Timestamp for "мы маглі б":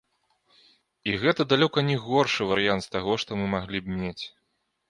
3.43-4.01